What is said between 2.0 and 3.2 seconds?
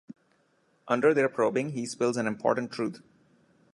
an important truth.